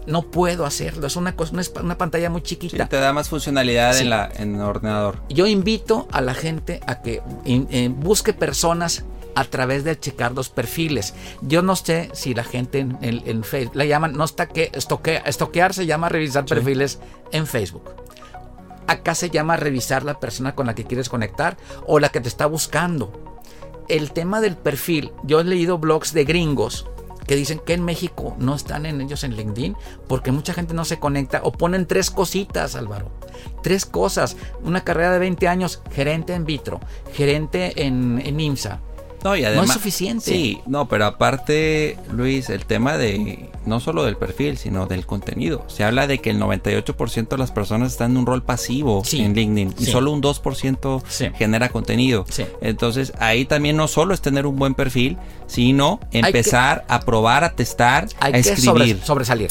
[0.07, 2.88] no puedo hacerlo, es una, cosa, una, pantalla muy chiquita.
[2.88, 5.19] te da más funcionalidad en, la, en el ordenador.
[5.29, 9.03] Yo invito a la gente a que eh, busque personas
[9.36, 11.13] a través de checar los perfiles.
[11.41, 15.86] Yo no sé si la gente en, Facebook la llaman, no está que estoquear se
[15.86, 16.99] llama revisar perfiles
[17.31, 17.83] en Facebook.
[18.88, 22.29] Acá se llama revisar la persona con la que quieres conectar o la que te
[22.29, 23.26] está buscando
[23.89, 26.88] el tema del perfil, yo he leído blogs de gringos
[27.28, 29.76] que dicen que en México no están en ellos en LinkedIn
[30.08, 33.12] porque mucha gente no se conecta o ponen tres cositas, Álvaro.
[33.62, 34.38] Tres cosas.
[34.63, 36.80] Una carrera de 20 años, gerente en vitro,
[37.13, 38.80] gerente en, en IMSA,
[39.23, 40.23] No, y además, no es suficiente.
[40.25, 45.65] Sí, no, pero aparte, Luis, el tema de no solo del perfil, sino del contenido.
[45.67, 49.19] Se habla de que el 98% de las personas están en un rol pasivo Sí.
[49.21, 51.27] en LinkedIn y solo un 2% Sí.
[51.36, 52.25] genera contenido.
[52.62, 57.43] Entonces, ahí también no solo es tener un buen perfil, sino que- empezar a probar,
[57.43, 58.63] a testar, Hay a que escribir.
[58.63, 59.49] sobre- sobresalir.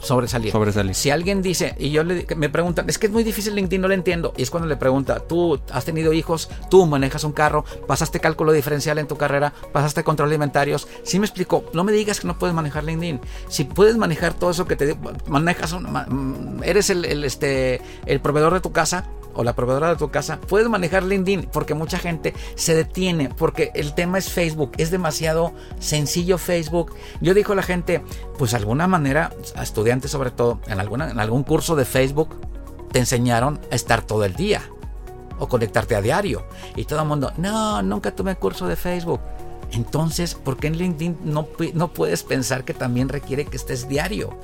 [0.00, 0.50] Sobresalir.
[0.52, 0.94] Sobresalir.
[0.94, 3.88] Si alguien dice, y yo le me preguntan, es que es muy difícil LinkedIn, no
[3.88, 4.32] lo entiendo.
[4.36, 8.52] Y es cuando le pregunta, tú has tenido hijos, tú manejas un carro, pasaste cálculo
[8.52, 10.88] diferencial en tu carrera, pasaste control de inventarios.
[11.02, 13.20] Si me explico, no me digas que no puedes manejar LinkedIn.
[13.48, 14.96] Si puedes manejar todo eso que te
[15.28, 19.04] manejas, un- mm, eres el, el, este, el proveedor de tu casa,
[19.34, 23.70] o la proveedora de tu casa, puedes manejar LinkedIn porque mucha gente se detiene porque
[23.74, 26.94] el tema es Facebook, es demasiado sencillo Facebook.
[27.20, 28.02] Yo digo a la gente,
[28.38, 32.28] pues de alguna manera, a estudiantes sobre todo, en, algún curso de Facebook,
[32.92, 34.62] te enseñaron a estar todo el día
[35.38, 36.44] o conectarte a diario.
[36.76, 39.20] Y todo el mundo, no, nunca tomé curso de Facebook.
[39.72, 44.38] Entonces, ¿por qué en LinkedIn no, no puedes pensar que también requiere que estés diario?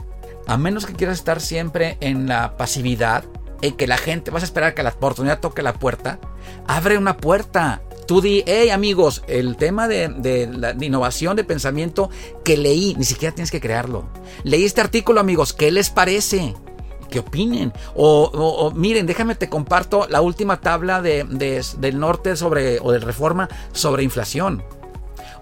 [0.46, 3.25] A menos que quieras estar siempre en la pasividad,
[3.62, 6.18] en que la gente, vas a esperar que la oportunidad toque la puerta,
[6.66, 7.82] abre una puerta.
[8.06, 12.08] Tú di, hey amigos, el tema de, de la innovación de pensamiento
[12.44, 14.04] que leí, ni siquiera tienes que crearlo.
[14.44, 16.54] Leí este artículo amigos, ¿qué les parece?
[17.10, 17.72] ¿Qué opinen?
[17.94, 22.98] O, miren, déjame te comparto la última tabla de, de- del norte sobre, o de
[22.98, 24.62] reforma sobre inflación.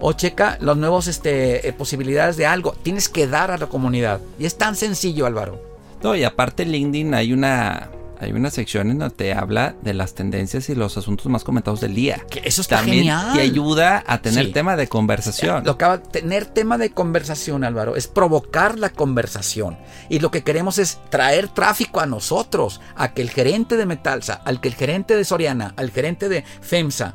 [0.01, 2.73] O checa los nuevos este, eh, posibilidades de algo.
[2.83, 4.21] Tienes que dar a la comunidad.
[4.39, 5.61] Y es tan sencillo, Álvaro.
[6.03, 10.15] No, y aparte LinkedIn hay una hay una sección en donde te habla de las
[10.15, 12.23] tendencias y los asuntos más comentados del día.
[12.31, 13.33] Que eso está También genial.
[13.35, 14.53] te ayuda a tener Sí.
[14.53, 15.65] tema de conversación.
[15.65, 19.79] Lo tener tema de conversación, Álvaro, es provocar la conversación.
[20.09, 24.35] Y lo que queremos es traer tráfico a nosotros, a que el gerente de Metalsa,
[24.45, 27.15] al que el gerente de Soriana, al gerente de FEMSA,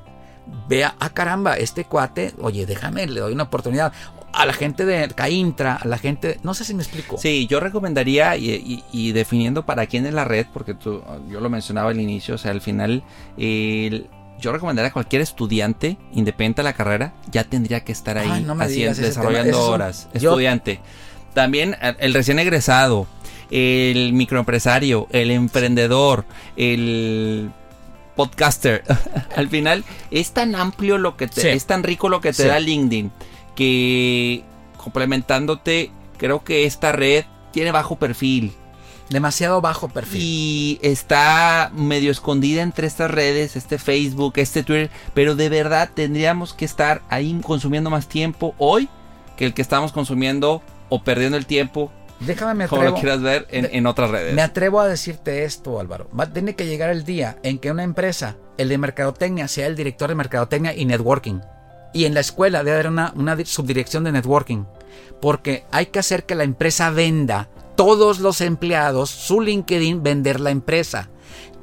[0.68, 3.92] vea, ah caramba, este cuate, oye, déjame, le doy una oportunidad.
[4.32, 7.18] A la gente de Caintra, a la gente, no sé si me explico.
[7.18, 11.40] Sí, yo recomendaría y, y- y definiendo para quién es la red, porque tú, yo
[11.40, 13.04] lo mencionaba al inicio, o sea, al final,
[13.38, 14.08] el-
[14.40, 18.44] yo recomendaría a cualquier estudiante, independiente de la carrera, ya tendría que estar ahí Ay,
[18.44, 20.10] no me haciendo, desarrollando Eso es un- horas.
[20.14, 20.80] yo- Estudiante.
[21.34, 23.08] También eh, el recién egresado,
[23.52, 27.52] el microempresario, el emprendedor, el
[28.28, 28.84] podcaster.
[29.38, 31.48] al final es tan amplio lo que te, Sí.
[31.48, 32.50] es tan rico lo que te Sí.
[32.50, 33.12] da LinkedIn
[33.56, 34.44] que
[34.78, 38.54] complementándote, creo que esta red tiene bajo perfil
[39.10, 40.22] Demasiado bajo perfil.
[40.22, 46.54] y está medio escondida entre estas redes, este Facebook, este Twitter, pero de verdad tendríamos
[46.54, 48.88] que estar ahí consumiendo más tiempo hoy
[49.38, 53.02] que el que estamos consumiendo o perdiendo el tiempo, Déjame me como lo atrevo.
[53.02, 54.34] quieras ver, en, en otras redes.
[54.36, 56.10] Me atrevo a decirte esto, Álvaro.
[56.18, 59.76] Va, tiene que llegar el día en que una empresa, el de mercadotecnia, sea el
[59.76, 61.40] director de mercadotecnia y networking.
[61.94, 64.66] Y en la escuela debe haber una, una di- subdirección de networking.
[65.22, 67.48] Porque hay que hacer que la empresa venda.
[67.76, 71.10] Todos los empleados, su LinkedIn, vender la empresa.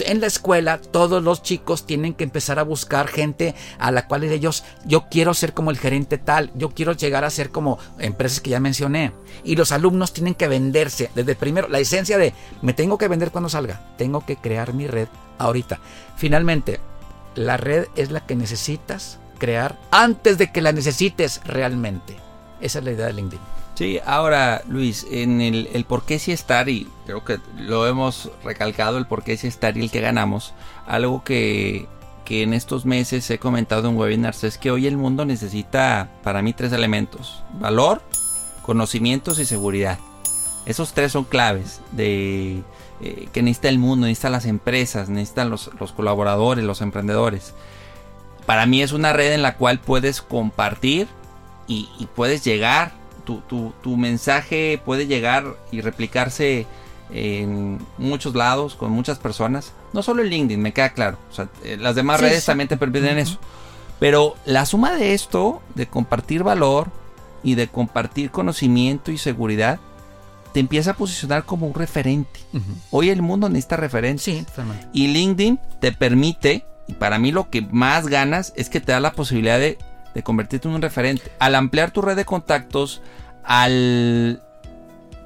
[0.00, 4.24] En la escuela, todos los chicos tienen que empezar a buscar gente a la cual
[4.24, 8.40] ellos, yo quiero ser como el gerente tal, yo quiero llegar a ser como empresas
[8.40, 9.12] que ya mencioné.
[9.44, 13.30] Y los alumnos tienen que venderse desde primero, la esencia de me tengo que vender
[13.30, 15.80] cuando salga, tengo que crear mi red ahorita.
[16.16, 16.80] Finalmente,
[17.34, 22.16] la red es la que necesitas crear antes de que la necesites realmente.
[22.60, 23.40] Esa es la idea de LinkedIn.
[23.76, 28.30] Sí, ahora Luis, en el, el por qué sí estar, y creo que lo hemos
[28.42, 30.54] recalcado, el por qué sí estar y el que ganamos,
[30.86, 31.86] algo que,
[32.24, 36.40] que en estos meses he comentado en webinars es que hoy el mundo necesita para
[36.40, 38.00] mí tres elementos, valor,
[38.62, 39.98] conocimientos y seguridad.
[40.64, 42.62] Esos tres son claves de
[43.02, 47.52] eh, que necesita el mundo, necesita las empresas, necesitan los, los colaboradores, los emprendedores.
[48.46, 51.08] Para mí es una red en la cual puedes compartir
[51.68, 52.92] y puedes llegar,
[53.26, 56.66] tu, tu- tu mensaje puede llegar y replicarse
[57.10, 59.72] en muchos lados, con muchas personas.
[59.92, 61.18] No solo en LinkedIn, me queda claro.
[61.30, 62.46] O sea, eh, las demás Sí, redes sí.
[62.46, 63.38] también te permiten eso.
[64.00, 66.88] Pero la suma de esto, de compartir valor
[67.42, 69.78] y de compartir conocimiento y seguridad,
[70.52, 72.40] te empieza a posicionar como un referente.
[72.90, 74.22] Hoy el mundo necesita referentes.
[74.24, 74.44] Sí.
[74.92, 79.00] Y LinkedIn te permite, y para mí lo que más ganas es que te da
[79.00, 79.78] la posibilidad de,
[80.16, 81.30] de convertirte en un referente.
[81.38, 83.02] Al ampliar tu red de contactos,
[83.44, 84.42] al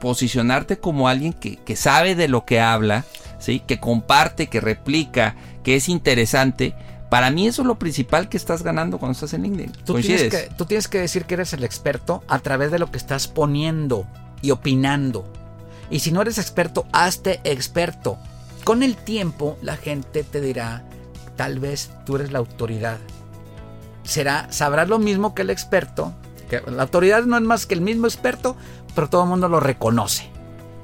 [0.00, 3.04] posicionarte como alguien que, que sabe de lo que habla,
[3.38, 3.60] ¿sí?
[3.60, 6.74] que comparte, que replica, que es interesante.
[7.08, 9.72] Para mí eso es lo principal que estás ganando cuando estás en LinkedIn.
[9.84, 12.90] Tú tienes, que, tú tienes que decir que eres el experto a través de lo
[12.90, 14.08] que estás poniendo
[14.42, 15.24] y opinando.
[15.88, 18.18] Y si no eres experto, hazte experto.
[18.64, 20.82] Con el tiempo la gente te dirá,
[21.36, 22.98] tal vez tú eres la autoridad.
[24.04, 26.12] Será, sabrá lo mismo que el experto.
[26.48, 28.56] Que la autoridad no es más que el mismo experto,
[28.94, 30.28] pero todo el mundo lo reconoce.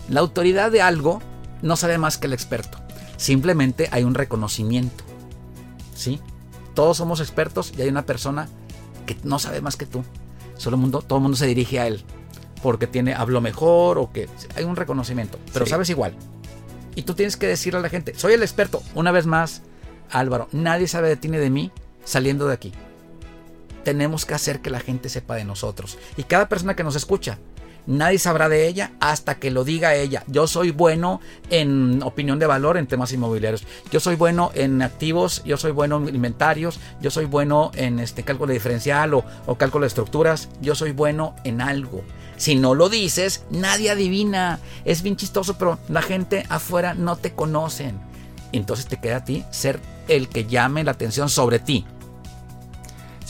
[0.08, 1.20] La autoridad de algo
[1.62, 2.78] no sabe más que el experto.
[3.16, 5.04] Simplemente hay un reconocimiento.
[5.94, 6.20] ¿Sí?
[6.74, 8.48] Todos somos expertos y hay una persona
[9.06, 10.04] que no sabe más que tú.
[10.56, 12.04] Solo mundo, todo el mundo se dirige a él.
[12.62, 15.38] Porque tiene, hablo mejor o que hay un reconocimiento.
[15.52, 15.70] Pero Sí.
[15.70, 16.14] sabes igual.
[16.94, 18.82] Y tú tienes que decirle a la gente, soy el experto.
[18.94, 19.62] Una vez más,
[20.10, 21.70] Álvaro, nadie sabe de ti ni de mí
[22.04, 22.72] saliendo de aquí.
[23.86, 25.96] Tenemos que hacer que la gente sepa de nosotros.
[26.16, 27.38] Y cada persona que nos escucha,
[27.86, 30.24] nadie sabrá de ella hasta que lo diga ella.
[30.26, 31.20] Yo soy bueno
[31.50, 33.62] en opinión de valor en temas inmobiliarios.
[33.92, 38.24] Yo soy bueno en activos, yo soy bueno en inventarios, yo soy bueno en este
[38.24, 40.48] cálculo diferencial o, o cálculo de estructuras.
[40.60, 42.02] Yo soy bueno en algo.
[42.36, 44.58] Si no lo dices, nadie adivina.
[44.84, 48.00] Es bien chistoso, pero la gente afuera no te conocen.
[48.50, 51.86] Entonces te queda a ti ser el que llame la atención sobre ti.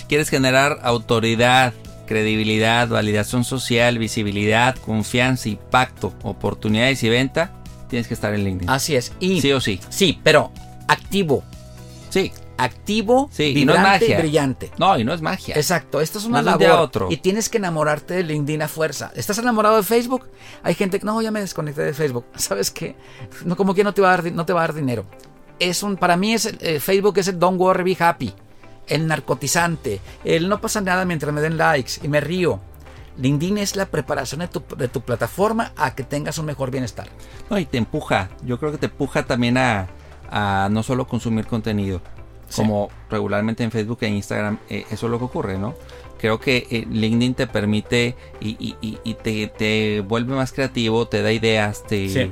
[0.08, 1.72] Quieres generar autoridad,
[2.06, 7.52] credibilidad, validación social, visibilidad, confianza, impacto, oportunidades y venta,
[7.88, 8.70] tienes que estar en LinkedIn.
[8.70, 9.12] Así es.
[9.20, 9.80] Y Sí o sí.
[9.88, 10.52] sí, pero
[10.88, 11.42] activo.
[12.10, 12.32] Sí.
[12.58, 14.18] Activo, Sí, y no es y magia.
[14.18, 14.70] brillante.
[14.78, 15.54] No, y no es magia.
[15.56, 17.08] Exacto, esto es una No labor otro.
[17.10, 19.12] y tienes que enamorarte de LinkedIn a fuerza.
[19.14, 20.26] ¿Estás enamorado de Facebook?
[20.62, 22.24] Hay gente que no, ya me desconecté de Facebook.
[22.36, 22.96] ¿Sabes qué?
[23.44, 25.04] No como que no te va a dar, no te va a dar dinero.
[25.58, 28.32] Es un para mí es eh, Facebook es el don't worry be happy,
[28.88, 32.60] el narcotizante, el no pasa nada mientras me den likes y me río.
[33.18, 37.08] LinkedIn es la preparación de tu, de tu plataforma a que tengas un mejor bienestar.
[37.48, 38.28] No, y te empuja.
[38.44, 39.86] Yo creo que te empuja también a,
[40.30, 42.00] a no solo consumir contenido,
[42.48, 42.62] Sí.
[42.62, 45.74] como regularmente en Facebook e Instagram, eh, eso es lo que ocurre, ¿no?
[46.18, 51.08] Creo que eh, LinkedIn te permite y, y- y- y te, te vuelve más creativo,
[51.08, 52.30] te da ideas, te, Sí.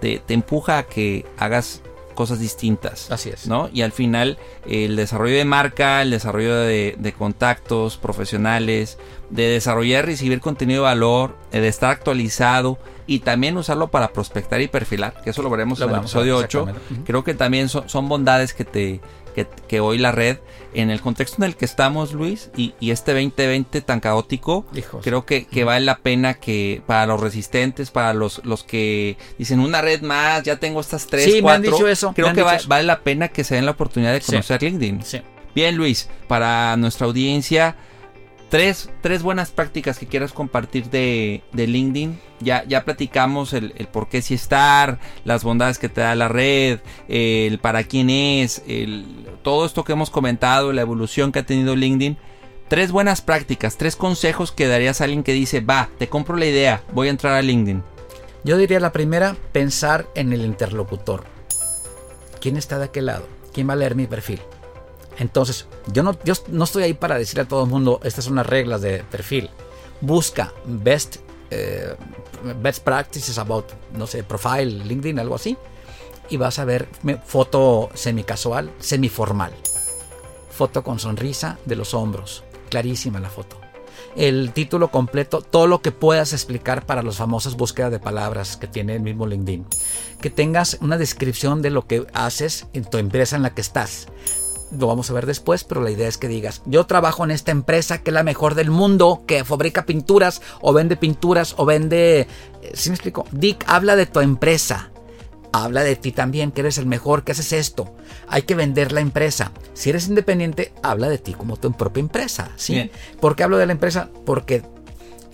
[0.00, 1.80] te, te empuja a que hagas
[2.16, 3.12] cosas distintas.
[3.12, 3.46] Así es.
[3.46, 3.70] ¿no?
[3.72, 8.98] Y al final el desarrollo de marca, el desarrollo de, de contactos profesionales,
[9.30, 14.12] de desarrollar y recibir contenido de valor, eh, de estar actualizado y también usarlo para
[14.12, 16.44] prospectar y perfilar, que eso lo veremos Lo en el episodio 8.
[16.60, 16.94] exactamente.
[16.94, 17.04] Ujú.
[17.04, 19.00] Creo que también son, son bondades que te
[19.34, 20.38] que, que hoy la red
[20.72, 25.02] en el contexto en el que estamos Luis y, y este 2020 tan caótico Hijos.
[25.04, 29.60] creo que, que vale la pena que para los resistentes para los, los que dicen
[29.60, 32.32] una red más ya tengo estas tres Sí, me han cuatro", dicho eso, creo que
[32.32, 32.68] dicho va- eso.
[32.68, 34.32] vale la pena que se den la oportunidad de Sí.
[34.32, 35.20] conocer LinkedIn Sí.
[35.54, 37.76] bien Luis para nuestra audiencia
[38.48, 42.20] tres, tres buenas prácticas que quieras compartir de, de LinkedIn.
[42.40, 46.28] Ya, ya platicamos el, el por qué sí estar, las bondades que te da la
[46.28, 49.06] red, el para quién es, el,
[49.42, 52.18] todo esto que hemos comentado, la evolución que ha tenido LinkedIn.
[52.68, 56.46] Tres buenas prácticas, tres consejos que darías a alguien que dice, va, te compro la
[56.46, 57.82] idea, voy a entrar a LinkedIn.
[58.42, 61.24] Yo diría la primera, pensar en el interlocutor.
[62.40, 63.26] ¿Quién está de aquel lado?
[63.52, 64.40] ¿Quién va a leer mi perfil?
[65.18, 68.36] Entonces, yo no, yo no estoy ahí para decirle a todo el mundo, estas son
[68.36, 69.50] las reglas de perfil.
[70.00, 71.16] Busca best,
[71.50, 71.94] eh,
[72.60, 75.56] best practices about, no sé, profile, LinkedIn, algo así.
[76.28, 76.88] Y vas a ver
[77.24, 79.52] foto semicasual, semiformal.
[80.50, 82.44] Foto con sonrisa de los hombros.
[82.68, 83.66] Clarísima la foto
[84.16, 88.66] el título completo, todo lo que puedas explicar para las famosas búsquedas de palabras que
[88.66, 89.66] tiene el mismo LinkedIn.
[90.20, 94.08] Que tengas una descripción de lo que haces en tu empresa en la que estás.
[94.70, 97.52] Lo vamos a ver después, pero la idea es que digas, yo trabajo en esta
[97.52, 102.26] empresa que es la mejor del mundo, que fabrica pinturas o vende pinturas o vende...
[102.74, 103.26] ¿Sí me explico?
[103.30, 104.90] Dick, habla de tu empresa.
[105.52, 107.94] Habla de ti también, que eres el mejor, que haces esto.
[108.28, 109.52] Hay que vender la empresa.
[109.72, 112.50] Si eres independiente, habla de ti como tu propia empresa.
[112.56, 112.74] ¿sí?
[112.74, 112.90] Bien.
[113.20, 114.10] ¿Por qué hablo de la empresa?
[114.26, 114.62] Porque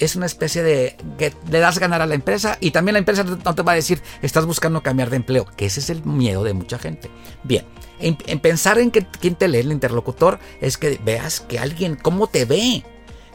[0.05, 3.23] es una especie de que le das ganar a la empresa y también la empresa
[3.23, 6.43] no te va a decir estás buscando cambiar de empleo, que ese es el miedo
[6.43, 7.09] de mucha gente.
[7.45, 7.65] Bien,
[8.01, 12.27] en, en pensar en quién te lee el interlocutor es que veas que alguien, cómo
[12.27, 12.85] te ve.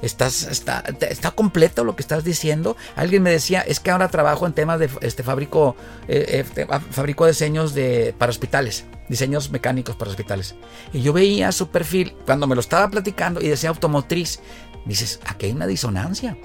[0.02, 2.78] Estás, está, está completo lo que estás diciendo.
[2.96, 5.76] Alguien me decía, es que ahora trabajo en temas de este fabrico,
[6.08, 10.54] eh, eh, fabrico diseños de, para hospitales, diseños mecánicos para hospitales.
[10.94, 14.40] Y yo veía su perfil cuando me lo estaba platicando y decía automotriz.
[14.86, 16.38] Dices, aquí hay una disonancia.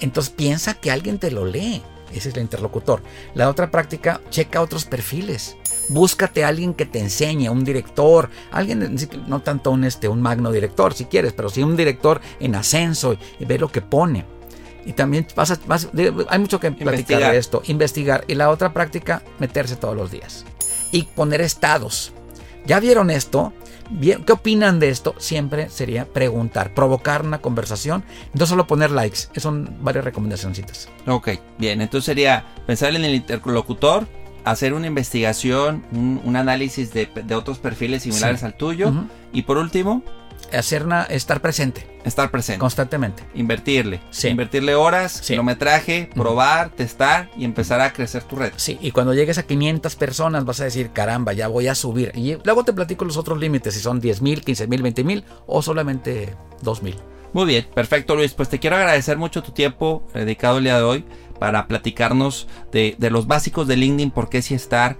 [0.00, 1.82] Entonces piensa que alguien te lo lee.
[2.12, 3.02] Ese es el interlocutor.
[3.34, 5.56] La otra práctica, checa otros perfiles.
[5.88, 10.50] Búscate a alguien que te enseñe, un director, alguien, no tanto un, este, un magno
[10.52, 14.24] director si quieres, pero sí un director en ascenso y, y ve lo que pone.
[14.84, 17.32] Y también vas a- vas- de- hay mucho que platicar Investigar.
[17.32, 18.24] de esto, investigar.
[18.28, 20.44] Y la otra práctica, meterse todos los días.
[20.92, 22.12] Y poner estados.
[22.66, 23.52] ¿Ya vieron esto?
[23.90, 25.14] Bien, ¿Qué opinan de esto?
[25.18, 29.20] Siempre sería preguntar, provocar una conversación, no solo poner likes.
[29.36, 30.88] Son varias recomendacioncitas.
[31.06, 34.06] Ok, bien, entonces sería pensar en el interlocutor,
[34.44, 38.46] hacer una investigación, un, un análisis de, de otros perfiles similares Sí.
[38.46, 38.92] al tuyo
[39.32, 40.02] y por último,
[40.52, 41.86] hacer una, estar presente.
[42.06, 42.60] Estar presente.
[42.60, 43.24] Constantemente.
[43.34, 44.00] Invertirle.
[44.10, 44.28] Sí.
[44.28, 45.34] Invertirle horas, Sí.
[45.34, 48.52] kilometraje, probar, testar y empezar a crecer tu red.
[48.56, 52.12] Sí, y cuando llegues a 500 personas vas a decir, caramba, ya voy a subir.
[52.14, 55.24] Y luego te platico los otros límites, si son 10 mil, 15 mil, 20 mil
[55.46, 56.96] o solamente 2 mil.
[57.32, 58.32] Muy bien, perfecto Luis.
[58.34, 61.04] Pues te quiero agradecer mucho tu tiempo dedicado el día de hoy
[61.40, 64.96] para platicarnos de, de los básicos de LinkedIn, por qué sí estar.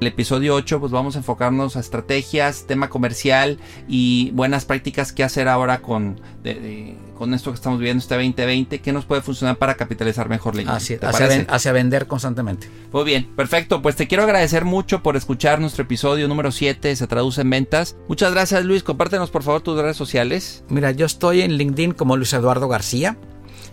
[0.00, 5.22] El episodio 8 pues vamos a enfocarnos a estrategias, tema comercial y buenas prácticas que
[5.22, 9.20] hacer ahora con, de- de- con esto que estamos viviendo este 2020, que nos puede
[9.20, 10.54] funcionar para capitalizar mejor.
[10.68, 11.38] Así, ¿Te hacia, parece?
[11.40, 12.70] ven- hacia vender constantemente.
[12.92, 13.82] Muy bien, perfecto.
[13.82, 17.94] Pues te quiero agradecer mucho por escuchar nuestro episodio número 7, se traduce en ventas.
[18.08, 20.64] Muchas gracias Luis, compártenos por favor tus redes sociales.
[20.70, 23.18] Mira, yo estoy en LinkedIn como Luis Eduardo García,